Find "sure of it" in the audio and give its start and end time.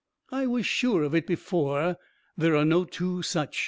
0.65-1.27